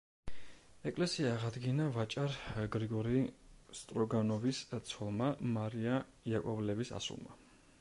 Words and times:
ეკლესია 0.91 1.33
აღადგინა 1.33 1.83
ვაჭარ 1.97 2.37
გრიგორი 2.75 3.21
სტროგანოვის 3.81 4.63
ცოლმა 4.93 5.29
მარია 5.59 6.01
იაკოვლევის 6.33 6.95
ასულმა. 7.03 7.39